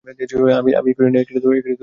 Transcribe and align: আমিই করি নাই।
আমিই 0.79 0.95
করি 0.97 1.09
নাই। 1.09 1.23